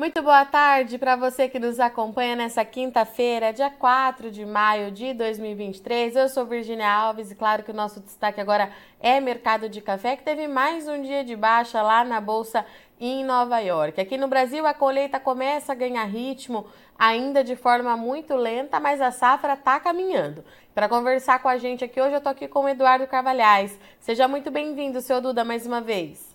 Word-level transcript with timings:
Muito 0.00 0.22
boa 0.22 0.46
tarde 0.46 0.96
para 0.96 1.14
você 1.14 1.46
que 1.46 1.58
nos 1.58 1.78
acompanha 1.78 2.34
nessa 2.34 2.64
quinta-feira, 2.64 3.52
dia 3.52 3.68
4 3.68 4.30
de 4.30 4.46
maio 4.46 4.90
de 4.90 5.12
2023. 5.12 6.16
Eu 6.16 6.26
sou 6.30 6.46
Virginia 6.46 6.90
Alves 6.90 7.30
e 7.30 7.34
claro 7.34 7.62
que 7.62 7.70
o 7.70 7.74
nosso 7.74 8.00
destaque 8.00 8.40
agora 8.40 8.72
é 8.98 9.20
mercado 9.20 9.68
de 9.68 9.82
café, 9.82 10.16
que 10.16 10.22
teve 10.22 10.48
mais 10.48 10.88
um 10.88 11.02
dia 11.02 11.22
de 11.22 11.36
baixa 11.36 11.82
lá 11.82 12.02
na 12.02 12.18
bolsa 12.18 12.64
em 12.98 13.22
Nova 13.22 13.58
York. 13.58 14.00
Aqui 14.00 14.16
no 14.16 14.26
Brasil, 14.26 14.66
a 14.66 14.72
colheita 14.72 15.20
começa 15.20 15.72
a 15.72 15.74
ganhar 15.74 16.04
ritmo, 16.04 16.64
ainda 16.98 17.44
de 17.44 17.54
forma 17.54 17.94
muito 17.94 18.34
lenta, 18.36 18.80
mas 18.80 19.02
a 19.02 19.10
safra 19.10 19.52
está 19.52 19.78
caminhando. 19.78 20.42
Para 20.74 20.88
conversar 20.88 21.42
com 21.42 21.48
a 21.50 21.58
gente 21.58 21.84
aqui 21.84 22.00
hoje, 22.00 22.14
eu 22.14 22.18
estou 22.18 22.32
aqui 22.32 22.48
com 22.48 22.60
o 22.60 22.68
Eduardo 22.70 23.06
Carvalhais. 23.06 23.78
Seja 23.98 24.26
muito 24.26 24.50
bem-vindo, 24.50 25.02
seu 25.02 25.20
Duda, 25.20 25.44
mais 25.44 25.66
uma 25.66 25.82
vez. 25.82 26.34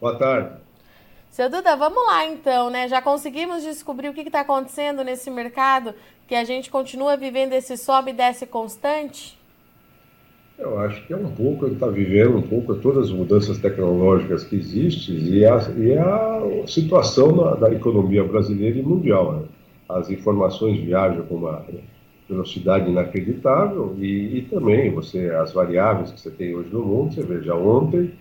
Boa 0.00 0.18
tarde. 0.18 0.69
Seu 1.30 1.48
Duda, 1.48 1.76
vamos 1.76 2.04
lá 2.06 2.26
então, 2.26 2.70
né? 2.70 2.88
Já 2.88 3.00
conseguimos 3.00 3.62
descobrir 3.62 4.08
o 4.08 4.12
que 4.12 4.22
está 4.22 4.40
acontecendo 4.40 5.04
nesse 5.04 5.30
mercado, 5.30 5.94
que 6.26 6.34
a 6.34 6.42
gente 6.42 6.68
continua 6.68 7.16
vivendo 7.16 7.52
esse 7.52 7.76
sobe 7.76 8.10
e 8.10 8.14
desce 8.14 8.46
constante? 8.46 9.38
Eu 10.58 10.76
acho 10.80 11.06
que 11.06 11.12
é 11.12 11.16
um 11.16 11.30
pouco, 11.30 11.68
está 11.68 11.86
vivendo 11.86 12.36
um 12.36 12.42
pouco 12.42 12.74
todas 12.74 13.04
as 13.04 13.12
mudanças 13.12 13.58
tecnológicas 13.58 14.42
que 14.42 14.56
existem 14.56 15.16
e 15.18 15.46
a, 15.46 15.56
e 15.78 15.96
a 15.96 16.66
situação 16.66 17.32
da, 17.60 17.72
economia 17.72 18.24
brasileira 18.24 18.76
e 18.76 18.82
mundial. 18.82 19.32
Né? 19.34 19.42
As 19.88 20.10
informações 20.10 20.80
viajam 20.80 21.24
com 21.26 21.36
uma 21.36 21.64
velocidade 22.28 22.90
inacreditável 22.90 23.94
e, 24.00 24.38
e 24.38 24.42
também 24.50 24.90
você 24.90 25.30
as 25.30 25.52
variáveis 25.52 26.10
que 26.10 26.20
você 26.20 26.30
tem 26.30 26.56
hoje 26.56 26.70
no 26.70 26.84
mundo, 26.84 27.14
você 27.14 27.22
veja 27.22 27.54
ontem 27.54 28.12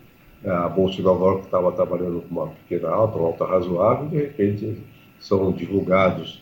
a 0.46 0.70
Bolsa 0.70 0.98
de 0.98 1.02
Nova 1.02 1.26
York 1.26 1.46
estava 1.46 1.72
trabalhando 1.72 2.22
com 2.22 2.36
uma 2.36 2.48
pequena 2.48 2.90
alta, 2.90 3.18
uma 3.18 3.28
alta 3.28 3.46
razoável, 3.46 4.08
e 4.08 4.10
de 4.10 4.18
repente 4.18 4.78
são 5.20 5.52
divulgados, 5.52 6.42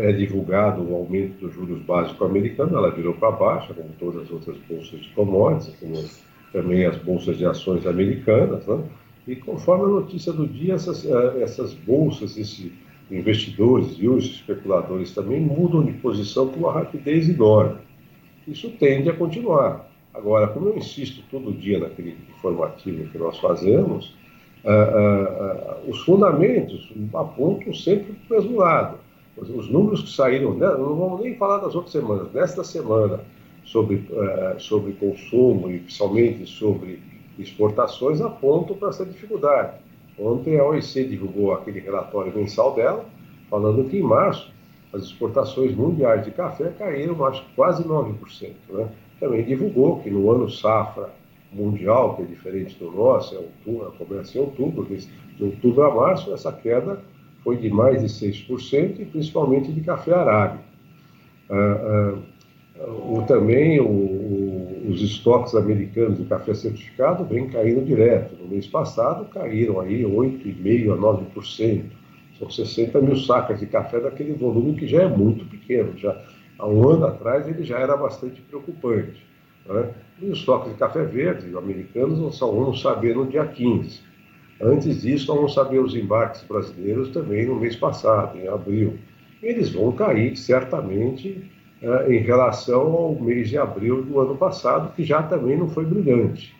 é 0.00 0.12
divulgado 0.12 0.82
o 0.82 0.94
aumento 0.94 1.40
dos 1.40 1.54
juros 1.54 1.80
básicos 1.82 2.28
americanos, 2.28 2.74
ela 2.74 2.90
virou 2.90 3.14
para 3.14 3.30
baixo, 3.30 3.74
como 3.74 3.88
todas 3.98 4.22
as 4.22 4.30
outras 4.30 4.56
bolsas 4.68 5.00
de 5.00 5.08
commodities, 5.10 5.74
como 5.80 6.04
também 6.52 6.84
as 6.84 6.96
bolsas 6.98 7.38
de 7.38 7.46
ações 7.46 7.86
americanas, 7.86 8.66
né? 8.66 8.84
e 9.26 9.36
conforme 9.36 9.84
a 9.84 9.88
notícia 9.88 10.32
do 10.32 10.46
dia, 10.46 10.74
essas, 10.74 11.06
é, 11.06 11.42
essas 11.42 11.72
bolsas, 11.72 12.36
esses 12.36 12.70
investidores 13.10 13.96
e 13.98 14.08
os 14.08 14.24
especuladores 14.24 15.12
também 15.12 15.40
mudam 15.40 15.84
de 15.84 15.92
posição 15.92 16.48
com 16.48 16.60
uma 16.60 16.72
rapidez 16.72 17.28
enorme. 17.28 17.78
Isso 18.46 18.70
tende 18.78 19.08
a 19.08 19.14
continuar. 19.14 19.91
Agora, 20.14 20.48
como 20.48 20.68
eu 20.68 20.76
insisto 20.76 21.22
todo 21.30 21.52
dia 21.52 21.78
naquele 21.78 22.16
informativo 22.28 23.10
que 23.10 23.18
nós 23.18 23.38
fazemos, 23.38 24.14
uh, 24.64 24.68
uh, 24.68 25.86
uh, 25.86 25.90
os 25.90 26.00
fundamentos 26.00 26.92
apontam 27.14 27.72
sempre 27.72 28.12
para 28.12 28.38
o 28.38 28.40
mesmo 28.42 28.58
lado. 28.58 28.98
Os, 29.36 29.48
os, 29.48 29.70
números 29.70 30.02
que 30.02 30.10
saíram, 30.10 30.54
né, 30.54 30.66
não 30.66 30.94
vamos 30.94 31.20
nem 31.20 31.34
falar 31.36 31.58
das 31.58 31.74
outras 31.74 31.92
semanas, 31.92 32.30
nesta 32.32 32.62
semana, 32.62 33.20
sobre, 33.64 34.04
sobre 34.58 34.92
consumo 34.94 35.70
e 35.70 35.78
principalmente 35.78 36.44
sobre 36.46 37.00
exportações, 37.38 38.20
apontam 38.20 38.76
para 38.76 38.88
essa 38.88 39.06
dificuldade. 39.06 39.78
Ontem 40.18 40.58
a 40.58 40.64
OEC 40.64 41.04
divulgou 41.08 41.54
aquele 41.54 41.80
relatório 41.80 42.34
mensal 42.36 42.74
dela, 42.74 43.06
falando 43.48 43.88
que 43.88 43.96
em 43.96 44.02
março 44.02 44.52
as 44.92 45.04
exportações 45.04 45.74
mundiais 45.74 46.24
de 46.24 46.32
café 46.32 46.70
caíram, 46.76 47.24
acho 47.24 47.42
que 47.46 47.54
quase 47.54 47.82
9%. 47.84 48.52
Né? 48.70 48.88
Também 49.22 49.44
divulgou 49.44 50.00
que 50.00 50.10
no 50.10 50.28
ano 50.32 50.50
safra 50.50 51.08
mundial, 51.52 52.16
que 52.16 52.22
é 52.22 52.24
diferente 52.24 52.76
do 52.76 52.90
nosso, 52.90 53.36
é 53.36 53.38
outubro, 53.38 53.94
começa 53.96 54.36
em 54.36 54.40
outubro, 54.40 54.84
de 54.84 55.44
outubro 55.44 55.84
a 55.84 55.94
março, 55.94 56.34
essa 56.34 56.50
queda 56.50 56.98
foi 57.44 57.56
de 57.56 57.70
mais 57.70 58.00
de 58.00 58.08
6%, 58.08 58.98
e 58.98 59.04
principalmente 59.04 59.70
de 59.70 59.80
café 59.80 60.12
arábica. 60.12 60.64
Ah, 61.48 62.16
ah, 62.74 62.82
o, 62.84 63.22
também 63.28 63.78
o, 63.78 63.86
o, 63.86 64.86
os 64.90 65.00
estoques 65.00 65.54
americanos 65.54 66.18
de 66.18 66.24
café 66.24 66.52
certificado 66.52 67.24
vêm 67.24 67.48
caindo 67.48 67.84
direto. 67.84 68.34
No 68.42 68.48
mês 68.48 68.66
passado 68.66 69.26
caíram 69.26 69.78
aí 69.78 70.02
8,5% 70.02 70.92
a 70.92 70.96
9%. 70.96 71.84
São 72.40 72.50
60 72.50 73.00
mil 73.00 73.16
sacas 73.16 73.60
de 73.60 73.66
café 73.66 74.00
daquele 74.00 74.32
volume 74.32 74.74
que 74.74 74.88
já 74.88 75.02
é 75.02 75.08
muito 75.08 75.44
pequeno. 75.44 75.96
Já, 75.96 76.20
há 76.62 76.66
um 76.66 76.88
ano 76.88 77.06
atrás 77.06 77.48
ele 77.48 77.64
já 77.64 77.78
era 77.78 77.96
bastante 77.96 78.40
preocupante. 78.40 79.26
Né? 79.66 79.90
E 80.20 80.26
os 80.26 80.38
estoques 80.38 80.72
de 80.72 80.78
café 80.78 81.04
verde 81.04 81.54
americanos 81.56 82.36
só 82.36 82.50
vamos 82.50 82.80
saber 82.80 83.16
no 83.16 83.26
dia 83.26 83.44
15. 83.44 84.00
Antes 84.60 85.02
disso, 85.02 85.26
nós 85.26 85.36
vamos 85.36 85.54
saber 85.54 85.80
os 85.80 85.96
embarques 85.96 86.44
brasileiros 86.44 87.08
também 87.08 87.46
no 87.46 87.56
mês 87.56 87.74
passado, 87.74 88.38
em 88.38 88.46
abril. 88.46 88.96
Eles 89.42 89.72
vão 89.72 89.90
cair 89.90 90.36
certamente 90.36 91.50
eh, 91.82 92.14
em 92.14 92.18
relação 92.20 92.92
ao 92.92 93.14
mês 93.20 93.48
de 93.48 93.58
abril 93.58 94.02
do 94.02 94.20
ano 94.20 94.36
passado, 94.36 94.94
que 94.94 95.02
já 95.02 95.20
também 95.20 95.58
não 95.58 95.68
foi 95.68 95.84
brilhante. 95.84 96.54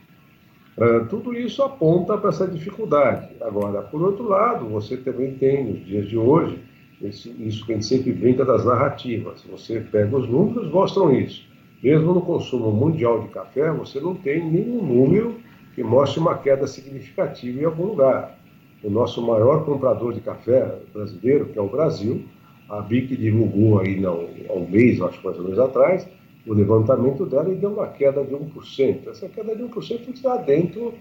Uh, 0.77 1.07
tudo 1.07 1.35
isso 1.35 1.63
aponta 1.63 2.17
para 2.17 2.31
essa 2.31 2.49
dificuldade. 2.49 3.29
Agora, 3.43 3.83
por 3.83 4.03
outro 4.03 4.27
lado, 4.27 4.67
você 4.67 4.97
também 4.97 5.35
tem, 5.35 5.71
nos 5.71 5.85
dias 5.85 6.09
de 6.09 6.17
hoje, 6.17 6.59
esse, 7.03 7.31
isso 7.39 7.65
que 7.67 7.73
a 7.73 7.75
gente 7.75 7.87
sempre 7.87 8.13
brinca 8.13 8.45
das 8.45 8.65
narrativas. 8.65 9.43
Você 9.51 9.81
pega 9.81 10.17
os 10.17 10.29
números, 10.29 10.71
mostram 10.71 11.13
isso. 11.13 11.45
Mesmo 11.83 12.15
no 12.15 12.23
consumo 12.23 12.71
mundial 12.71 13.21
de 13.23 13.29
café, 13.29 13.71
você 13.73 14.01
não 14.01 14.15
tem 14.15 14.49
nenhum 14.49 14.83
número 14.83 15.37
que 15.75 15.83
mostre 15.83 16.21
uma 16.21 16.39
queda 16.39 16.67
significativa 16.67 17.61
em 17.61 17.65
algum 17.65 17.87
lugar. 17.87 18.39
O 18.83 18.91
nosso 18.91 19.21
maior 19.21 19.65
comprador 19.65 20.13
de 20.13 20.21
café 20.21 20.79
brasileiro, 20.93 21.47
que 21.47 21.59
é 21.59 21.63
o 21.63 21.69
Brasil, 21.69 22.25
a 22.69 22.81
BIC 22.81 23.17
divulgou 23.17 23.81
aí 23.81 24.01
não, 24.01 24.29
há 24.49 24.53
um 24.55 24.69
mês, 24.69 25.01
acho 25.01 25.19
que 25.19 25.25
mais 25.25 25.37
ou 25.39 25.45
menos 25.45 25.59
atrás, 25.59 26.09
o 26.47 26.55
levantamento 26.55 27.27
dela 27.27 27.51
e 27.51 27.55
deu 27.55 27.71
uma 27.71 27.87
queda 27.89 28.25
de 28.25 28.35
1%. 28.35 29.09
Essa 29.09 29.29
queda 29.29 29.55
de 29.55 29.63
1% 29.63 30.09
está 30.15 30.37
dentro 30.37 30.95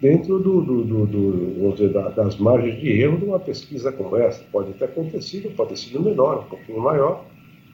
dentro 0.00 0.38
do, 0.38 0.62
do, 0.62 0.84
do, 0.84 1.06
do 1.06 1.72
dizer, 1.72 1.92
das 1.92 2.36
margens 2.38 2.80
de 2.80 2.88
erro 2.88 3.18
de 3.18 3.24
uma 3.26 3.38
pesquisa 3.38 3.92
como 3.92 4.16
essa. 4.16 4.42
Pode 4.50 4.72
ter 4.72 4.86
acontecido, 4.86 5.54
pode 5.54 5.70
ter 5.70 5.76
sido 5.76 6.02
menor, 6.02 6.44
um 6.44 6.48
pouquinho 6.48 6.80
maior, 6.80 7.24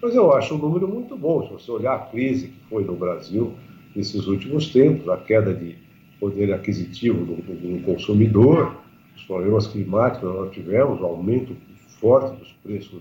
mas 0.02 0.14
eu 0.14 0.32
acho 0.32 0.54
um 0.54 0.58
número 0.58 0.88
muito 0.88 1.16
bom. 1.16 1.46
Se 1.46 1.52
você 1.52 1.70
olhar 1.70 1.94
a 1.94 1.98
crise 1.98 2.48
que 2.48 2.68
foi 2.68 2.84
no 2.84 2.96
Brasil 2.96 3.52
nesses 3.94 4.26
últimos 4.26 4.72
tempos, 4.72 5.08
a 5.08 5.16
queda 5.16 5.54
de 5.54 5.76
poder 6.18 6.52
aquisitivo 6.52 7.24
do, 7.24 7.34
do 7.36 7.82
consumidor, 7.84 8.74
os 9.14 9.22
problemas 9.22 9.66
climáticos 9.66 10.30
que 10.30 10.38
nós 10.38 10.52
tivemos, 10.52 11.00
o 11.00 11.04
aumento 11.04 11.56
forte 12.00 12.36
dos 12.38 12.52
preços 12.62 13.00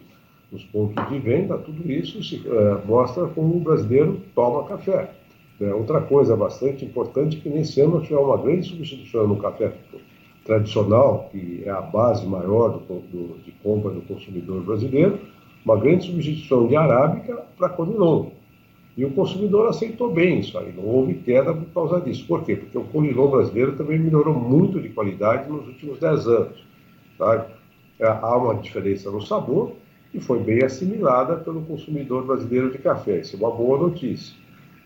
nos 0.51 0.63
pontos 0.65 1.09
de 1.09 1.19
venda, 1.19 1.57
tudo 1.57 1.91
isso 1.91 2.23
se, 2.23 2.41
é, 2.47 2.85
mostra 2.85 3.25
como 3.27 3.57
o 3.57 3.59
brasileiro 3.59 4.21
toma 4.33 4.63
café. 4.65 5.11
É, 5.59 5.73
outra 5.73 6.01
coisa 6.01 6.35
bastante 6.35 6.83
importante 6.83 7.37
é 7.37 7.39
que 7.39 7.49
nesse 7.49 7.79
ano 7.79 7.95
nós 7.95 8.03
tivemos 8.03 8.27
uma 8.27 8.37
grande 8.37 8.67
substituição 8.67 9.27
no 9.27 9.37
café 9.37 9.71
tradicional, 10.43 11.29
que 11.31 11.63
é 11.65 11.69
a 11.69 11.81
base 11.81 12.25
maior 12.25 12.69
do, 12.69 12.79
do, 12.79 13.39
de 13.43 13.51
compra 13.63 13.91
do 13.91 14.01
consumidor 14.01 14.61
brasileiro, 14.63 15.19
uma 15.63 15.77
grande 15.77 16.05
substituição 16.05 16.67
de 16.67 16.75
arábica 16.75 17.43
para 17.57 17.69
conilon. 17.69 18.29
E 18.97 19.03
o 19.03 19.11
consumidor 19.11 19.67
aceitou 19.67 20.13
bem 20.13 20.39
isso 20.39 20.57
aí, 20.57 20.71
não 20.71 20.85
houve 20.85 21.15
queda 21.15 21.53
por 21.53 21.65
causa 21.73 21.99
disso. 21.99 22.25
Por 22.27 22.43
quê? 22.43 22.55
Porque 22.55 22.77
o 22.77 22.83
conilon 22.83 23.29
brasileiro 23.29 23.75
também 23.75 23.97
melhorou 23.97 24.35
muito 24.35 24.79
de 24.79 24.89
qualidade 24.89 25.49
nos 25.49 25.67
últimos 25.67 25.99
10 25.99 26.27
anos. 26.27 26.65
Tá? 27.17 27.47
É, 27.99 28.07
há 28.07 28.37
uma 28.37 28.55
diferença 28.55 29.09
no 29.09 29.21
sabor 29.21 29.73
e 30.13 30.19
foi 30.19 30.39
bem 30.39 30.63
assimilada 30.63 31.37
pelo 31.37 31.61
consumidor 31.61 32.25
brasileiro 32.25 32.71
de 32.71 32.77
café. 32.77 33.19
Isso 33.19 33.35
é 33.35 33.39
uma 33.39 33.51
boa 33.51 33.79
notícia. 33.79 34.35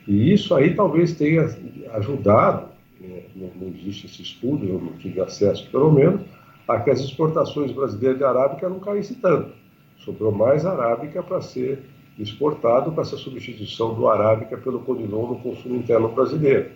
E 0.08 0.34
isso 0.34 0.56
aí 0.56 0.74
talvez 0.76 1.14
tenha 1.14 1.50
ajudado, 1.94 2.70
né, 3.00 3.24
não, 3.36 3.68
existe 3.68 4.08
esse 4.08 4.22
estudo, 4.22 4.66
eu 4.66 4.80
não 4.80 4.94
tive 4.94 5.22
acesso 5.22 5.70
pelo 5.72 5.92
menos, 5.92 6.22
a 6.68 6.80
que 6.80 6.90
as 6.90 7.00
exportações 7.00 7.72
brasileiras 7.72 8.18
de 8.18 8.24
arábica 8.24 8.70
não 8.70 8.80
caíssem 8.80 9.18
tanto. 9.18 9.52
Sobrou 9.98 10.32
mais 10.32 10.66
arábica 10.66 11.22
para 11.22 11.42
ser 11.42 11.80
exportado 12.18 12.92
com 12.92 13.02
essa 13.02 13.18
substituição 13.18 13.94
do 13.94 14.08
arábica 14.08 14.58
pelo 14.58 14.80
conilon 14.80 15.28
no 15.28 15.40
consumo 15.40 15.76
interno 15.76 16.10
brasileiro. 16.10 16.72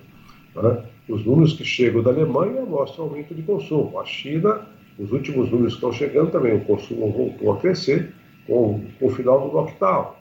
Né? 0.55 0.83
Os 1.07 1.25
números 1.25 1.53
que 1.53 1.65
chegam 1.65 2.01
da 2.01 2.11
Alemanha 2.11 2.61
mostram 2.65 3.05
aumento 3.05 3.35
de 3.35 3.41
consumo. 3.41 3.99
A 3.99 4.05
China, 4.05 4.61
os 4.97 5.11
últimos 5.11 5.49
números 5.51 5.73
que 5.73 5.77
estão 5.77 5.91
chegando 5.91 6.31
também, 6.31 6.55
o 6.55 6.61
consumo 6.61 7.11
voltou 7.11 7.53
a 7.53 7.57
crescer 7.57 8.13
com, 8.47 8.81
com 8.99 9.07
o 9.07 9.09
final 9.09 9.47
do 9.47 9.55
lockdown. 9.55 10.13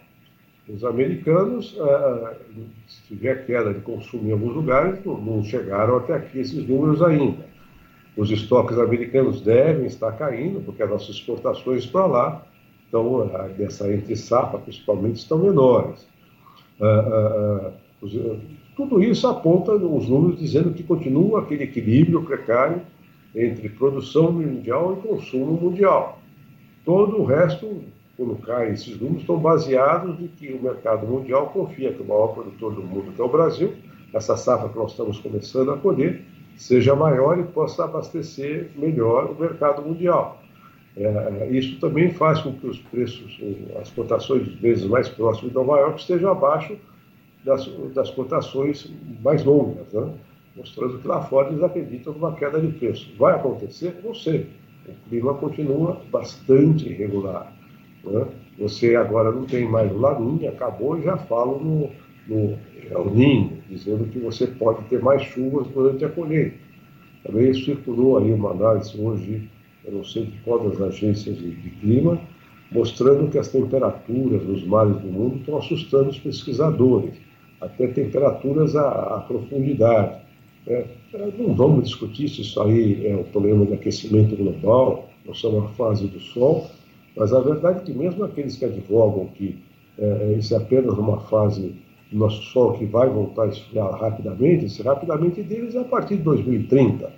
Os 0.69 0.85
americanos, 0.85 1.77
ah, 1.81 2.35
se 2.87 3.03
tiver 3.09 3.45
queda 3.47 3.75
de 3.75 3.81
consumo 3.81 4.29
em 4.29 4.33
alguns 4.33 4.55
lugares, 4.55 5.05
não, 5.05 5.43
chegaram 5.43 5.97
até 5.97 6.15
aqui 6.15 6.39
esses 6.39 6.67
números 6.67 7.03
ainda. 7.03 7.45
Os 8.17 8.31
estoques 8.31 8.79
americanos 8.79 9.41
devem 9.41 9.87
estar 9.87 10.13
caindo, 10.13 10.61
porque 10.61 10.83
as 10.83 10.91
nossas 10.91 11.17
exportações 11.17 11.87
para 11.87 12.07
lá, 12.07 12.47
então, 12.89 13.31
dessa 13.57 13.93
entre 13.93 14.15
safra, 14.15 14.59
principalmente, 14.59 15.17
estão 15.17 15.39
menores. 15.39 16.07
Ah, 16.81 16.87
ah, 16.87 17.71
os, 18.01 18.13
tudo 18.77 19.03
isso 19.03 19.27
aponta 19.27 19.73
os 19.73 20.09
números 20.09 20.39
dizendo 20.39 20.73
que 20.73 20.83
continua 20.83 21.41
aquele 21.41 21.65
equilíbrio 21.65 22.23
precário 22.23 22.83
entre 23.35 23.69
produção 23.69 24.33
mundial 24.33 24.99
e 24.99 25.09
consumo 25.09 25.53
mundial. 25.53 26.19
Todo 26.85 27.21
o 27.21 27.25
resto, 27.25 27.83
cai 28.37 28.73
esses 28.73 28.99
números, 29.01 29.21
estão 29.21 29.39
baseados 29.39 30.19
em 30.21 30.29
que 30.29 30.53
o 30.53 30.63
mercado 30.63 31.07
mundial 31.07 31.51
confia 31.51 31.93
que 31.93 32.03
o 32.03 32.07
maior 32.07 32.29
produtor 32.29 32.75
do 32.75 32.83
mundo, 32.83 33.13
que 33.13 33.21
é 33.21 33.25
o 33.25 33.29
Brasil, 33.29 33.75
essa 34.13 34.37
safra 34.37 34.69
que 34.69 34.77
nós 34.77 34.91
estamos 34.91 35.19
começando 35.19 35.71
a 35.71 35.77
colher, 35.77 36.23
seja 36.57 36.95
maior 36.95 37.39
e 37.39 37.45
possa 37.45 37.85
abastecer 37.85 38.71
melhor 38.77 39.31
o 39.31 39.41
mercado 39.41 39.83
mundial. 39.83 40.43
É, 40.97 41.49
isso 41.51 41.81
também 41.81 42.13
faz 42.13 42.41
com 42.41 42.53
que 42.53 42.67
os 42.67 42.79
preços, 42.79 43.41
as 43.81 43.91
cotações 43.91 44.47
vezes 44.57 44.85
mais 44.85 45.09
próximas 45.09 45.51
de 45.51 45.55
Nova 45.55 45.79
York 45.79 46.01
estejam 46.01 46.31
abaixo 46.31 46.77
das, 47.45 47.67
das 47.95 48.11
cotações 48.11 48.93
mais 49.23 49.43
longas, 49.45 49.91
né? 49.93 50.13
mostrando 50.55 50.99
que 50.99 51.09
lá 51.09 51.23
fora 51.23 51.49
eles 51.49 51.63
acreditam 51.63 52.13
numa 52.13 52.35
queda 52.35 52.61
de 52.61 52.69
preço. 52.73 53.11
Vai 53.19 53.35
acontecer? 53.35 54.01
Não 54.05 54.15
sei. 54.15 54.47
O 54.87 55.09
clima 55.09 55.35
continua 55.35 56.01
bastante 56.11 56.89
irregular. 56.89 57.53
Né? 58.05 58.27
Você 58.59 58.97
agora 58.97 59.31
não 59.31 59.45
tem 59.45 59.69
mais 59.69 59.91
o 59.91 59.99
Laninha, 59.99 60.51
acabou 60.51 60.99
e 60.99 61.03
já 61.03 61.17
falam 61.17 61.59
no, 61.59 61.91
no 62.29 62.59
El 62.91 63.11
Ninho, 63.15 63.59
dizendo 63.69 64.05
que 64.11 64.19
você 64.19 64.47
pode 64.47 64.85
ter 64.85 65.01
mais 65.01 65.23
chuvas 65.23 65.67
durante 65.69 66.05
a 66.05 66.09
colheita. 66.09 66.57
Também 67.25 67.55
circulou 67.55 68.19
aí 68.19 68.33
uma 68.33 68.51
análise 68.51 69.01
hoje 69.01 69.49
eu 69.85 69.93
não 69.93 70.05
sei 70.05 70.27
de 70.27 70.39
qual 70.45 70.69
das 70.69 70.81
agências 70.81 71.37
de, 71.37 71.51
de 71.51 71.71
clima, 71.71 72.21
mostrando 72.71 73.31
que 73.31 73.39
as 73.39 73.49
temperaturas 73.49 74.43
nos 74.45 74.65
mares 74.65 74.97
do 74.99 75.09
mundo 75.09 75.37
estão 75.37 75.59
assustando 75.59 76.11
os 76.11 76.19
pesquisadores, 76.19 77.15
até 77.61 77.89
temperaturas 77.89 78.77
à, 78.77 79.17
à 79.17 79.21
profundidade. 79.21 80.23
É, 80.67 80.87
não 81.37 81.55
vamos 81.55 81.85
discutir 81.85 82.29
se 82.29 82.43
isso 82.43 82.63
aí 82.63 83.07
é 83.07 83.17
o 83.17 83.25
problema 83.25 83.67
de 83.67 83.75
aquecimento 83.75 84.37
global, 84.37 85.11
nós 85.25 85.39
somos 85.39 85.59
uma 85.59 85.69
fase 85.71 86.07
do 86.07 86.21
Sol, 86.21 86.71
mas 87.17 87.33
a 87.33 87.41
verdade 87.41 87.81
é 87.81 87.83
que 87.83 87.93
mesmo 87.93 88.25
aqueles 88.25 88.57
que 88.57 88.65
advogam 88.65 89.27
que 89.27 89.59
é, 89.99 90.37
isso 90.39 90.55
é 90.55 90.57
apenas 90.57 90.97
uma 90.97 91.21
fase 91.21 91.75
do 92.11 92.19
nosso 92.19 92.43
Sol 92.45 92.73
que 92.75 92.85
vai 92.85 93.09
voltar 93.09 93.45
a 93.45 93.49
esfriar 93.49 93.91
rapidamente, 93.93 94.67
esse 94.67 94.83
rapidamente 94.83 95.43
deles 95.43 95.75
é 95.75 95.81
a 95.81 95.85
partir 95.85 96.17
de 96.17 96.23
2030. 96.23 97.11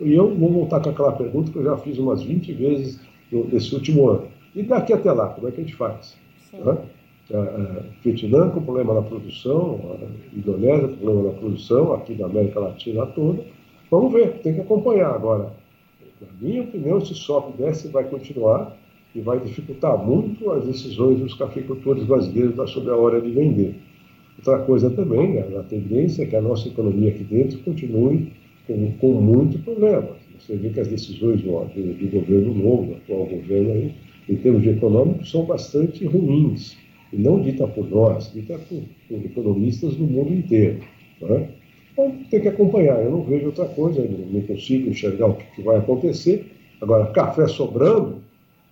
E 0.00 0.14
eu 0.14 0.34
vou 0.34 0.50
voltar 0.50 0.80
com 0.80 0.90
aquela 0.90 1.12
pergunta 1.12 1.50
que 1.50 1.58
eu 1.58 1.64
já 1.64 1.76
fiz 1.78 1.98
umas 1.98 2.22
20 2.22 2.52
vezes 2.52 3.00
nesse 3.32 3.74
último 3.74 4.08
ano. 4.08 4.28
E 4.54 4.62
daqui 4.62 4.92
até 4.92 5.10
lá, 5.12 5.28
como 5.28 5.48
é 5.48 5.50
que 5.50 5.60
a 5.60 5.64
gente 5.64 5.74
faz? 5.74 6.16
Né? 6.52 6.78
Vietnã 8.02 8.48
com 8.50 8.62
problema 8.62 8.94
na 8.94 9.02
produção, 9.02 9.98
Indonésia 10.34 10.88
com 10.88 10.96
problema 10.96 11.32
na 11.32 11.38
produção, 11.38 11.92
aqui 11.92 12.14
da 12.14 12.26
América 12.26 12.60
Latina 12.60 13.06
toda. 13.06 13.44
Vamos 13.90 14.12
ver, 14.12 14.38
tem 14.38 14.54
que 14.54 14.60
acompanhar 14.60 15.10
agora. 15.10 15.52
Na 16.20 16.28
minha 16.40 16.62
opinião, 16.62 16.98
esse 16.98 17.14
sobe 17.14 17.52
e 17.54 17.62
desce 17.62 17.88
vai 17.88 18.04
continuar 18.04 18.76
e 19.14 19.20
vai 19.20 19.40
dificultar 19.40 19.96
muito 20.04 20.50
as 20.50 20.66
decisões 20.66 21.18
dos 21.18 21.34
cafeicultores 21.34 22.04
brasileiros 22.04 22.70
sobre 22.70 22.90
a 22.90 22.96
hora 22.96 23.20
de 23.20 23.30
vender. 23.30 23.74
Outra 24.38 24.58
coisa 24.64 24.90
também, 24.90 25.38
a 25.38 25.62
tendência 25.64 26.22
é 26.22 26.26
que 26.26 26.36
a 26.36 26.40
nossa 26.40 26.68
economia 26.68 27.10
aqui 27.10 27.24
dentro 27.24 27.58
continue 27.58 28.32
com, 28.66 28.92
com 28.92 29.12
muito 29.20 29.58
problema. 29.60 30.10
Você 30.38 30.54
vê 30.54 30.68
que 30.70 30.80
as 30.80 30.88
decisões 30.88 31.42
do, 31.42 31.50
do, 31.50 32.10
governo 32.10 32.54
novo, 32.54 32.94
atual 32.94 33.26
governo, 33.26 33.72
aí, 33.72 33.92
em 34.28 34.36
termos 34.36 34.62
de 34.62 34.70
econômico, 34.70 35.26
são 35.26 35.44
bastante 35.44 36.04
ruins. 36.04 36.76
E 37.12 37.16
não 37.16 37.40
dita 37.40 37.66
por 37.66 37.90
nós, 37.90 38.32
dita 38.32 38.58
por, 38.58 38.82
por 39.08 39.24
economistas 39.24 39.96
do 39.96 40.04
mundo 40.04 40.32
inteiro. 40.32 40.78
Né? 41.20 41.48
Então, 41.92 42.14
tem 42.30 42.40
que 42.40 42.48
acompanhar. 42.48 43.02
Eu 43.02 43.10
não 43.10 43.22
vejo 43.24 43.46
outra 43.46 43.64
coisa, 43.64 44.00
não 44.02 44.40
consigo 44.42 44.88
enxergar 44.88 45.26
o 45.26 45.34
que, 45.34 45.44
que 45.56 45.62
vai 45.62 45.78
acontecer. 45.78 46.46
Agora, 46.80 47.06
café 47.06 47.48
sobrando, 47.48 48.22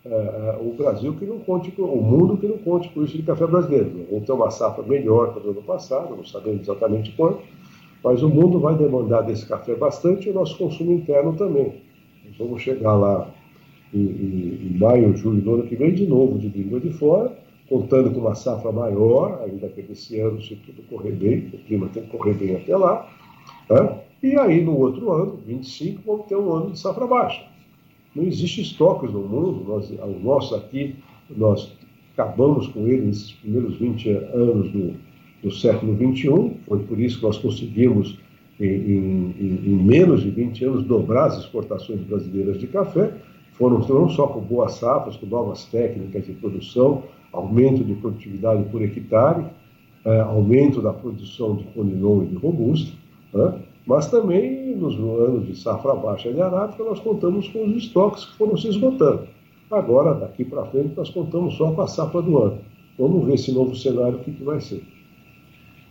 é, 0.09 0.15
é, 0.15 0.59
o 0.61 0.73
Brasil 0.75 1.15
que 1.15 1.25
não 1.25 1.39
conte, 1.41 1.73
o 1.79 1.97
mundo 1.97 2.37
que 2.37 2.47
não 2.47 2.59
conte 2.59 2.89
com 2.91 3.03
isso 3.03 3.17
de 3.17 3.23
café 3.25 3.47
brasileiro. 3.47 4.07
Vamos 4.11 4.25
ter 4.25 4.33
uma 4.33 4.51
safra 4.51 4.85
melhor 4.85 5.35
que 5.35 5.47
o 5.47 5.51
ano 5.51 5.63
passado, 5.63 6.17
não 6.17 6.25
sabemos 6.25 6.63
exatamente 6.63 7.13
quanto, 7.13 7.41
mas 8.05 8.23
o 8.23 8.29
mundo 8.29 8.61
vai 8.61 8.77
demandar 8.77 9.23
desse 9.23 9.47
café 9.47 9.75
bastante 9.75 10.29
e 10.29 10.31
o 10.31 10.35
nosso 10.35 10.57
consumo 10.57 10.93
interno 10.93 11.35
também. 11.35 11.75
Nós 12.25 12.37
vamos 12.39 12.63
chegar 12.63 12.95
lá 12.95 13.29
em, 13.93 13.99
em, 13.99 14.69
em 14.71 14.79
maio, 14.79 15.17
julho 15.17 15.41
do 15.41 15.55
ano 15.55 15.63
que 15.65 15.75
vem, 15.75 15.93
de 15.93 16.07
novo 16.07 16.39
de 16.39 16.49
língua 16.49 16.79
de 16.79 16.91
fora, 16.91 17.37
contando 17.69 18.13
com 18.13 18.21
uma 18.21 18.35
safra 18.35 18.71
maior, 18.71 19.43
ainda 19.45 19.69
que 19.69 19.81
esse 19.91 20.21
ano, 20.21 20.41
se 20.41 20.55
tudo 20.57 20.83
correr 20.89 21.13
bem, 21.13 21.51
o 21.53 21.59
clima 21.59 21.89
tem 21.93 22.05
que 22.05 22.17
correr 22.17 22.35
bem 22.35 22.55
até 22.55 22.77
lá. 22.77 23.09
Né? 23.69 23.99
E 24.23 24.39
aí, 24.39 24.65
no 24.65 24.79
outro 24.79 25.11
ano, 25.11 25.39
25, 25.45 26.03
vamos 26.07 26.27
ter 26.27 26.37
um 26.37 26.53
ano 26.53 26.71
de 26.71 26.79
safra 26.79 27.07
baixa. 27.07 27.56
Não 28.17 28.25
existe 28.25 28.63
estoques 28.63 29.13
no 29.13 29.21
mundo, 29.21 29.63
nós, 29.69 29.91
o 29.91 30.19
nosso 30.25 30.55
aqui, 30.55 30.97
nós 31.37 31.71
acabamos 32.15 32.67
com 32.69 32.87
ele 32.87 33.03
nesses 33.03 33.33
primeiros 33.33 33.77
20 33.77 34.09
anos 34.09 34.73
do, 34.73 34.95
do 35.43 35.51
século 35.51 35.95
XXI. 35.95 36.57
Foi 36.67 36.79
por 36.79 36.99
isso 36.99 37.19
que 37.19 37.25
nós 37.25 37.37
conseguimos, 37.37 38.19
em, 38.59 38.65
em, 38.65 39.61
em, 39.67 39.85
menos 39.85 40.23
de 40.23 40.31
20 40.31 40.65
anos, 40.65 40.85
dobrar 40.85 41.27
as 41.27 41.41
exportações 41.41 42.01
brasileiras 42.01 42.59
de 42.59 42.67
café. 42.69 43.13
Foram 43.53 43.81
não 43.87 44.09
só 44.09 44.29
com 44.29 44.41
boas 44.41 44.73
safras, 44.77 45.17
com 45.17 45.27
novas 45.27 45.67
técnicas 45.67 46.25
de 46.25 46.33
produção, 46.33 47.03
aumento 47.31 47.85
de 47.85 47.97
produtividade 47.97 48.65
por 48.71 48.81
hectare, 48.81 49.45
é, 50.07 50.21
aumento 50.21 50.81
da 50.81 50.93
produção 50.93 51.57
de 51.57 51.65
conilon 51.65 52.23
e 52.23 52.27
de 52.29 52.37
robusta, 52.37 52.93
né? 53.35 53.61
Mas 53.87 54.11
também 54.11 54.75
nos 54.75 54.95
anos 54.97 55.47
de 55.47 55.57
safra 55.57 55.95
baixa 55.95 56.33
de 56.33 56.43
arábica 56.43 56.83
nós 56.83 56.99
contamos 57.01 57.49
com 57.49 57.65
os 57.65 57.77
estoques 57.77 58.25
que 58.25 58.37
foram 58.37 58.57
se 58.57 58.69
esgotando. 58.69 59.29
Agora, 59.71 60.15
daqui 60.15 60.45
para 60.45 60.67
frente, 60.67 60.97
nós 60.97 61.11
contamos 61.11 61.57
só 61.57 61.73
com 61.73 61.83
a 61.83 61.87
safra 61.87 62.23
do 62.23 62.39
ano. 62.39 62.65
Vamos 62.99 63.27
ver 63.27 63.35
esse 63.35 63.53
novo 63.53 63.75
cenário, 63.75 64.19
o 64.19 64.25
que, 64.25 64.33
que 64.33 64.45
vai 64.45 64.61
ser. 64.61 64.85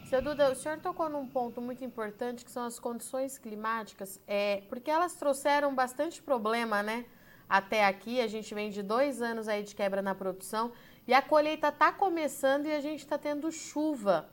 Seu 0.06 0.22
Duda, 0.22 0.52
o 0.52 0.56
senhor 0.56 0.78
tocou 0.80 1.10
num 1.10 1.26
ponto 1.26 1.62
muito 1.62 1.84
importante 1.84 2.46
que 2.46 2.52
são 2.52 2.64
as 2.64 2.80
condições 2.80 3.38
climáticas, 3.38 4.22
é, 4.28 4.62
porque 4.70 4.90
elas 4.90 5.16
trouxeram 5.16 5.74
bastante 5.74 6.22
problema, 6.22 6.84
né? 6.84 7.06
Até 7.50 7.86
aqui, 7.86 8.22
a 8.22 8.28
gente 8.28 8.54
vem 8.54 8.70
de 8.70 8.82
dois 8.82 9.22
anos 9.22 9.48
aí 9.48 9.64
de 9.64 9.76
quebra 9.76 10.02
na 10.02 10.16
produção 10.16 10.72
e 11.08 11.14
a 11.14 11.22
colheita 11.22 11.68
está 11.70 11.92
começando 11.92 12.66
e 12.66 12.72
a 12.72 12.80
gente 12.80 13.00
está 13.00 13.18
tendo 13.18 13.52
chuva. 13.52 14.28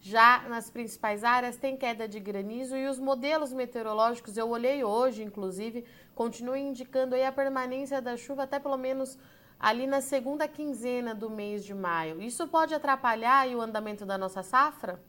Já 0.00 0.44
nas 0.48 0.70
principais 0.70 1.24
áreas 1.24 1.56
tem 1.56 1.76
queda 1.76 2.06
de 2.06 2.20
granizo 2.20 2.76
e 2.76 2.86
os 2.86 2.98
modelos 2.98 3.52
meteorológicos, 3.52 4.36
eu 4.36 4.48
olhei 4.48 4.84
hoje, 4.84 5.24
inclusive, 5.24 5.84
continuam 6.14 6.56
indicando 6.56 7.16
a 7.16 7.32
permanência 7.32 8.00
da 8.00 8.16
chuva 8.16 8.44
até 8.44 8.60
pelo 8.60 8.76
menos 8.76 9.18
ali 9.58 9.86
na 9.86 10.00
segunda 10.00 10.46
quinzena 10.46 11.14
do 11.14 11.28
mês 11.28 11.64
de 11.64 11.74
maio. 11.74 12.22
Isso 12.22 12.46
pode 12.46 12.74
atrapalhar 12.74 13.48
o 13.48 13.60
andamento 13.60 14.06
da 14.06 14.16
nossa 14.16 14.42
safra? 14.42 15.00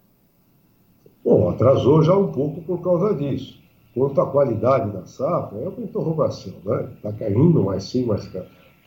Bom, 1.23 1.49
atrasou 1.49 2.01
já 2.01 2.17
um 2.17 2.31
pouco 2.31 2.61
por 2.61 2.81
causa 2.81 3.13
disso. 3.13 3.59
Quanto 3.93 4.21
à 4.21 4.31
qualidade 4.31 4.91
da 4.91 5.05
safra, 5.05 5.59
é 5.59 5.67
uma 5.67 5.83
interrogação, 5.83 6.53
né? 6.65 6.89
Está 6.95 7.11
caindo 7.13 7.63
mais 7.63 7.83
sim, 7.83 8.05
mais 8.05 8.27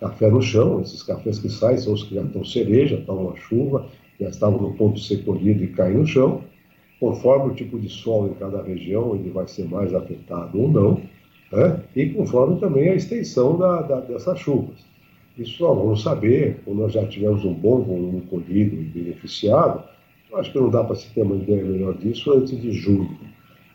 café 0.00 0.30
no 0.30 0.42
chão. 0.42 0.80
Esses 0.80 1.02
cafés 1.02 1.38
que 1.38 1.48
saem 1.48 1.78
são 1.78 1.92
os 1.92 2.02
que 2.02 2.14
já 2.14 2.22
estão 2.22 2.44
cereja, 2.44 2.96
estão 2.96 3.16
uma 3.16 3.36
chuva, 3.36 3.86
já 4.22 4.30
estavam 4.30 4.60
no 4.60 4.74
ponto 4.74 4.94
de 4.94 5.06
ser 5.06 5.24
colhido 5.24 5.62
e 5.64 5.68
cair 5.68 5.96
no 5.96 6.06
chão. 6.06 6.42
Conforme 7.00 7.52
o 7.52 7.54
tipo 7.54 7.78
de 7.78 7.88
solo 7.88 8.28
em 8.28 8.34
cada 8.34 8.62
região, 8.62 9.14
ele 9.14 9.30
vai 9.30 9.46
ser 9.48 9.64
mais 9.68 9.92
afetado 9.92 10.60
ou 10.60 10.68
não, 10.68 11.00
né? 11.50 11.80
e 11.96 12.06
conforme 12.10 12.60
também 12.60 12.90
a 12.90 12.94
extensão 12.94 13.58
da, 13.58 13.82
da, 13.82 14.00
dessas 14.00 14.38
chuvas. 14.38 14.76
Isso 15.36 15.66
vamos 15.66 16.02
saber 16.02 16.60
quando 16.64 16.78
nós 16.78 16.92
já 16.92 17.04
tivermos 17.06 17.44
um 17.44 17.54
bom 17.54 17.82
volume 17.82 18.20
colhido 18.22 18.76
e 18.76 18.84
beneficiado, 18.84 19.82
Acho 20.34 20.50
que 20.50 20.58
não 20.58 20.70
dá 20.70 20.82
para 20.82 20.96
se 20.96 21.10
ter 21.10 21.22
uma 21.22 21.36
ideia 21.36 21.62
melhor 21.62 21.94
disso 21.94 22.32
antes 22.32 22.58
de 22.58 22.72
julho. 22.72 23.10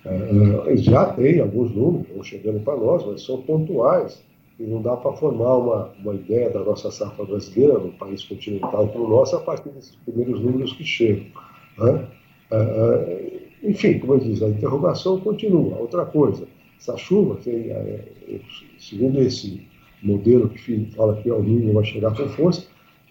É, 0.03 0.73
é 0.73 0.77
já 0.77 1.05
tem 1.13 1.39
alguns 1.39 1.71
números, 1.71 2.07
estão 2.07 2.23
chegando 2.23 2.59
para 2.61 2.75
nós, 2.75 3.05
mas 3.05 3.23
são 3.23 3.41
pontuais. 3.43 4.23
E 4.59 4.63
não 4.63 4.81
dá 4.81 4.97
para 4.97 5.13
formar 5.13 5.55
uma, 5.57 5.93
uma 5.99 6.15
ideia 6.15 6.49
da 6.49 6.61
nossa 6.61 6.89
safra 6.89 7.25
brasileira, 7.25 7.77
no 7.77 7.91
país 7.93 8.23
continental 8.23 8.87
como 8.87 9.05
o 9.05 9.09
nosso, 9.09 9.35
a 9.35 9.39
partir 9.39 9.69
desses 9.69 9.95
primeiros 9.97 10.41
números 10.41 10.73
que 10.73 10.83
chegam. 10.83 11.25
Né? 11.77 12.07
É, 12.51 12.55
é, 12.55 13.47
enfim, 13.63 13.99
como 13.99 14.13
eu 14.13 14.19
disse, 14.19 14.43
a 14.43 14.49
interrogação 14.49 15.19
continua. 15.19 15.77
Outra 15.77 16.05
coisa, 16.05 16.47
essa 16.79 16.97
chuva, 16.97 17.35
tem, 17.43 17.69
é, 17.69 18.05
segundo 18.79 19.21
esse 19.21 19.61
modelo 20.01 20.49
que 20.49 20.85
fala 20.95 21.15
que 21.21 21.29
o 21.29 21.41
Ninho 21.41 21.73
vai 21.73 21.83
chegar 21.83 22.15
com 22.15 22.27
força, 22.29 22.65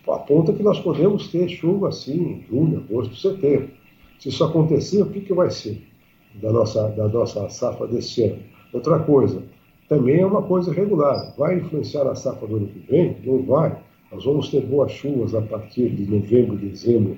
aponta 0.09 0.53
que 0.53 0.63
nós 0.63 0.79
podemos 0.81 1.29
ter 1.29 1.49
chuva 1.49 1.89
assim 1.89 2.17
em 2.17 2.45
junho, 2.49 2.79
agosto, 2.79 3.17
setembro. 3.17 3.71
Se 4.19 4.29
isso 4.29 4.45
acontecer, 4.45 5.03
o 5.03 5.11
que, 5.11 5.21
que 5.21 5.35
vai 5.35 5.51
ser 5.51 5.83
da 6.35 6.53
nossa, 6.53 6.89
da 6.89 7.09
nossa 7.09 7.49
safra 7.49 7.87
desse 7.87 8.23
ano? 8.25 8.39
Outra 8.73 8.99
coisa, 9.01 9.43
também 9.89 10.21
é 10.21 10.27
uma 10.27 10.43
coisa 10.43 10.73
regular. 10.73 11.35
Vai 11.37 11.59
influenciar 11.59 12.07
a 12.09 12.15
safra 12.15 12.47
do 12.47 12.57
ano 12.57 12.69
que 12.69 12.79
vem? 12.91 13.17
Não 13.25 13.43
vai. 13.43 13.77
Nós 14.13 14.25
vamos 14.25 14.49
ter 14.49 14.63
boas 14.63 14.93
chuvas 14.93 15.35
a 15.35 15.43
partir 15.43 15.91
de 15.91 16.11
novembro, 16.11 16.57
dezembro 16.57 17.17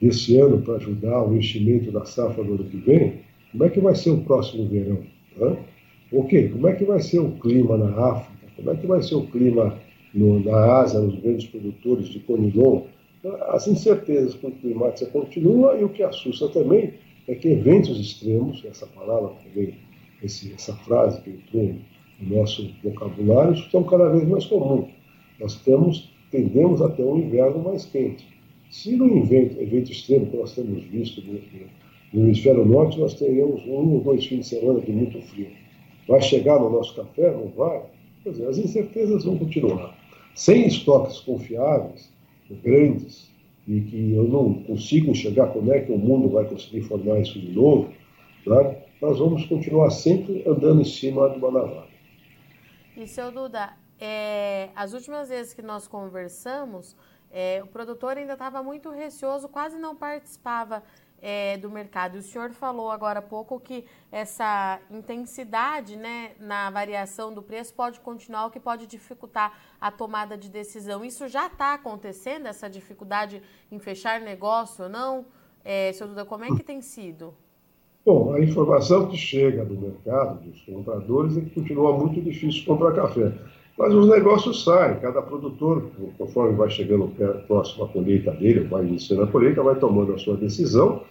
desse 0.00 0.38
ano 0.38 0.60
para 0.62 0.76
ajudar 0.76 1.24
o 1.24 1.36
enchimento 1.36 1.90
da 1.92 2.04
safra 2.04 2.42
do 2.42 2.54
ano 2.54 2.64
que 2.64 2.76
vem. 2.78 3.20
Como 3.52 3.64
é 3.64 3.68
que 3.68 3.80
vai 3.80 3.94
ser 3.94 4.10
o 4.10 4.22
próximo 4.22 4.68
verão? 4.68 4.98
Hã? 5.40 5.56
Ok, 6.12 6.48
como 6.48 6.68
é 6.68 6.74
que 6.74 6.84
vai 6.84 7.00
ser 7.00 7.20
o 7.20 7.32
clima 7.32 7.76
na 7.76 7.90
África? 7.90 8.46
Como 8.56 8.70
é 8.70 8.76
que 8.76 8.86
vai 8.86 9.02
ser 9.02 9.14
o 9.14 9.26
clima 9.26 9.76
no, 10.12 10.40
na 10.40 10.80
Ásia, 10.80 11.00
nos 11.00 11.18
grandes 11.20 11.46
produtores 11.46 12.08
de 12.08 12.18
conilon, 12.20 12.82
as 13.48 13.68
incertezas 13.68 14.34
com 14.34 14.50
climática 14.50 15.10
continuam 15.10 15.78
e 15.78 15.84
o 15.84 15.88
que 15.88 16.02
assusta 16.02 16.48
também 16.48 16.94
é 17.28 17.34
que 17.34 17.48
eventos 17.48 17.98
extremos, 18.00 18.64
essa 18.64 18.86
palavra 18.86 19.30
também, 19.44 19.76
essa 20.22 20.74
frase 20.78 21.20
que 21.22 21.30
entrou 21.30 21.74
no 22.20 22.36
nosso 22.36 22.70
vocabulário, 22.82 23.56
são 23.70 23.82
cada 23.84 24.08
vez 24.08 24.28
mais 24.28 24.44
comuns. 24.46 24.90
Nós 25.38 25.56
temos, 25.56 26.12
tendemos 26.30 26.82
a 26.82 26.88
ter 26.88 27.02
um 27.02 27.18
inverno 27.18 27.62
mais 27.62 27.86
quente. 27.86 28.26
Se 28.70 28.94
no 28.96 29.18
evento, 29.18 29.60
evento 29.60 29.90
extremo 29.90 30.26
que 30.26 30.36
nós 30.36 30.54
temos 30.54 30.82
visto 30.84 31.22
no, 31.22 31.40
no 32.12 32.26
hemisfério 32.26 32.64
norte, 32.64 32.98
nós 32.98 33.14
teríamos 33.14 33.64
um 33.66 33.94
ou 33.94 34.00
dois 34.00 34.24
fins 34.26 34.40
de 34.40 34.46
semana 34.46 34.80
de 34.80 34.92
muito 34.92 35.20
frio. 35.22 35.48
Vai 36.06 36.20
chegar 36.20 36.60
no 36.60 36.70
nosso 36.70 36.94
café? 36.94 37.30
Não 37.30 37.48
vai? 37.48 37.82
Dizer, 38.24 38.46
as 38.46 38.58
incertezas 38.58 39.24
vão 39.24 39.38
continuar. 39.38 39.96
Sem 40.34 40.66
estoques 40.66 41.20
confiáveis, 41.20 42.12
grandes, 42.62 43.30
e 43.66 43.80
que 43.80 44.12
eu 44.12 44.24
não 44.24 44.54
consigo 44.64 45.10
enxergar 45.10 45.48
como 45.48 45.72
é 45.72 45.80
que 45.80 45.92
o 45.92 45.98
mundo 45.98 46.28
vai 46.28 46.44
conseguir 46.44 46.82
formar 46.82 47.20
isso 47.20 47.38
de 47.38 47.52
novo, 47.52 47.88
né? 48.46 48.76
nós 49.00 49.18
vamos 49.18 49.44
continuar 49.46 49.90
sempre 49.90 50.42
andando 50.46 50.80
em 50.80 50.84
cima 50.84 51.30
de 51.30 51.38
uma 51.38 51.50
navalha. 51.50 51.89
E, 53.00 53.08
seu 53.08 53.32
Duda, 53.32 53.72
é, 53.98 54.68
as 54.76 54.92
últimas 54.92 55.30
vezes 55.30 55.54
que 55.54 55.62
nós 55.62 55.88
conversamos, 55.88 56.94
é, 57.30 57.62
o 57.64 57.66
produtor 57.66 58.18
ainda 58.18 58.34
estava 58.34 58.62
muito 58.62 58.90
receoso, 58.90 59.48
quase 59.48 59.78
não 59.78 59.96
participava 59.96 60.82
é, 61.22 61.56
do 61.56 61.70
mercado. 61.70 62.16
O 62.16 62.22
senhor 62.22 62.50
falou 62.50 62.90
agora 62.90 63.20
há 63.20 63.22
pouco 63.22 63.58
que 63.58 63.86
essa 64.12 64.78
intensidade 64.90 65.96
né, 65.96 66.32
na 66.38 66.68
variação 66.68 67.32
do 67.32 67.42
preço 67.42 67.72
pode 67.72 68.00
continuar, 68.00 68.44
o 68.44 68.50
que 68.50 68.60
pode 68.60 68.86
dificultar 68.86 69.58
a 69.80 69.90
tomada 69.90 70.36
de 70.36 70.50
decisão. 70.50 71.02
Isso 71.02 71.26
já 71.26 71.46
está 71.46 71.72
acontecendo, 71.72 72.48
essa 72.48 72.68
dificuldade 72.68 73.42
em 73.72 73.78
fechar 73.78 74.20
negócio 74.20 74.84
ou 74.84 74.90
não? 74.90 75.24
É, 75.64 75.90
senhor 75.94 76.08
Duda, 76.10 76.26
como 76.26 76.44
é 76.44 76.48
que 76.48 76.62
tem 76.62 76.82
sido? 76.82 77.34
Bom, 78.04 78.32
a 78.32 78.40
informação 78.40 79.08
que 79.08 79.16
chega 79.16 79.64
do 79.64 79.78
mercado, 79.78 80.40
dos 80.40 80.60
compradores, 80.62 81.36
é 81.36 81.40
que 81.40 81.50
continua 81.50 81.96
muito 81.96 82.20
difícil 82.20 82.64
comprar 82.64 82.92
café. 82.92 83.32
Mas 83.78 83.94
os 83.94 84.08
negócios 84.08 84.64
saem, 84.64 84.98
cada 85.00 85.22
produtor, 85.22 85.90
conforme 86.18 86.56
vai 86.56 86.70
chegando 86.70 87.12
próximo 87.46 87.84
à 87.84 87.88
colheita 87.88 88.32
dele, 88.32 88.60
vai 88.60 88.86
iniciando 88.86 89.22
a 89.22 89.26
colheita, 89.26 89.62
vai 89.62 89.76
tomando 89.76 90.14
a 90.14 90.18
sua 90.18 90.36
decisão 90.36 91.02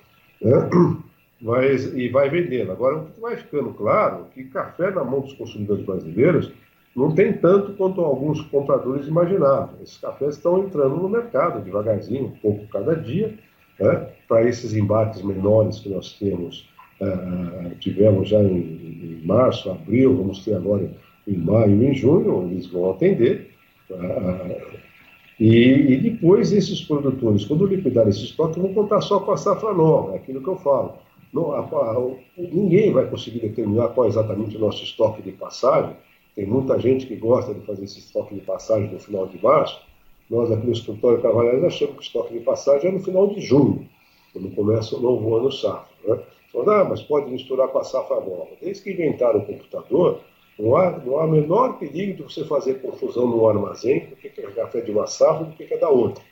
né? 0.41 0.69
vai, 1.41 1.75
e 1.75 2.09
vai 2.09 2.29
vendendo. 2.29 2.71
Agora, 2.71 2.97
o 2.97 3.05
que 3.05 3.19
vai 3.19 3.37
ficando 3.37 3.73
claro 3.73 4.25
é 4.29 4.33
que 4.33 4.49
café 4.49 4.91
na 4.91 5.03
mão 5.03 5.21
dos 5.21 5.33
consumidores 5.33 5.85
brasileiros 5.85 6.51
não 6.95 7.13
tem 7.13 7.33
tanto 7.33 7.73
quanto 7.73 8.01
alguns 8.01 8.41
compradores 8.41 9.07
imaginavam. 9.07 9.75
Esses 9.81 9.97
cafés 9.97 10.35
estão 10.35 10.63
entrando 10.63 10.95
no 10.95 11.07
mercado 11.07 11.63
devagarzinho, 11.63 12.25
um 12.25 12.31
pouco 12.31 12.67
cada 12.67 12.95
dia, 12.95 13.37
né? 13.79 14.09
para 14.27 14.43
esses 14.43 14.73
embates 14.73 15.21
menores 15.21 15.79
que 15.79 15.89
nós 15.89 16.13
temos, 16.13 16.67
uh, 17.01 17.75
tivemos 17.79 18.29
já 18.29 18.41
em, 18.41 18.57
em 18.57 19.21
março, 19.25 19.69
abril, 19.69 20.15
vamos 20.15 20.43
ter 20.43 20.55
agora 20.55 20.89
em 21.27 21.37
maio 21.37 21.81
e 21.81 21.87
em 21.87 21.93
junho, 21.93 22.49
eles 22.51 22.67
vão 22.67 22.91
atender. 22.91 23.49
Uh, 23.89 24.79
e, 25.39 25.93
e, 25.93 25.97
depois 25.97 26.51
esses 26.51 26.81
produtores, 26.81 27.45
quando 27.45 27.65
liquidar 27.65 28.07
esse 28.07 28.25
estoque, 28.25 28.59
vão 28.59 28.73
contar 28.73 28.99
só 29.01 29.19
com 29.19 29.31
a 29.31 29.37
safra 29.37 29.73
nova, 29.73 30.13
é 30.13 30.15
aquilo 30.17 30.41
que 30.41 30.49
eu 30.49 30.57
falo. 30.57 30.95
A, 31.35 31.59
a, 31.59 32.11
ninguém 32.37 32.91
vai 32.91 33.07
conseguir 33.07 33.39
determinar 33.39 33.89
qual 33.89 34.07
é 34.07 34.09
exatamente 34.09 34.57
o 34.57 34.59
nosso 34.59 34.83
estoque 34.83 35.21
de 35.21 35.31
passagem. 35.31 35.95
Tem 36.35 36.45
muita 36.45 36.79
gente 36.79 37.05
que 37.05 37.15
gosta 37.15 37.53
de 37.53 37.61
fazer 37.61 37.85
esse 37.85 37.99
estoque 37.99 38.35
de 38.35 38.41
passagem 38.41 38.91
no 38.91 38.99
final 38.99 39.27
de 39.27 39.41
março. 39.41 39.79
Nós 40.29 40.51
aqui 40.51 40.65
no 40.65 40.73
escritório 40.73 41.21
Cavalheiros 41.21 41.63
achamos 41.63 41.93
que 41.93 41.99
o 41.99 42.03
estoque 42.03 42.33
de 42.33 42.39
passagem 42.41 42.89
é 42.89 42.93
no 42.93 42.99
final 42.99 43.27
de 43.27 43.41
junho, 43.41 43.87
quando 44.33 44.53
começa 44.55 44.95
o 44.95 45.01
novo 45.01 45.35
ano 45.35 45.51
safra. 45.51 45.87
Né? 46.05 46.19
Então, 46.49 46.69
ah, 46.69 46.83
mas 46.83 47.01
pode 47.01 47.29
misturar 47.31 47.67
com 47.69 47.79
a 47.79 47.83
safra 47.83 48.17
nova. 48.17 48.49
Desde 48.61 48.83
que 48.83 48.91
inventaram 48.91 49.39
o 49.39 49.45
computador, 49.45 50.21
não 50.57 50.75
há, 50.75 50.91
não 50.91 51.19
há 51.19 51.27
menor 51.27 51.77
perigo 51.77 52.17
de 52.17 52.23
você 52.23 52.43
fazer 52.43 52.81
confusão 52.81 53.27
no 53.27 53.47
armazém 53.47 54.07
do 54.07 54.15
que 54.15 54.27
é 54.27 54.51
café 54.51 54.81
de 54.81 54.91
uma 54.91 55.07
safra 55.07 55.45
do 55.45 55.55
que 55.55 55.73
é 55.73 55.77
da 55.77 55.89
outra. 55.89 56.23